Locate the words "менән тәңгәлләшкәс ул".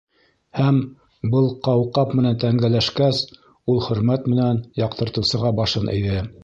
2.21-3.81